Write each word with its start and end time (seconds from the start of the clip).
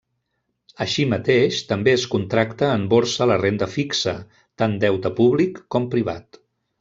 Així 0.85 1.03
mateix, 1.09 1.59
també 1.73 1.93
es 1.97 2.05
contracta 2.15 2.69
en 2.79 2.87
borsa 2.95 3.27
la 3.33 3.37
renda 3.45 3.67
fixa, 3.77 4.15
tant 4.63 4.75
deute 4.89 5.13
públic 5.21 5.61
com 5.77 5.87
privat. 5.97 6.41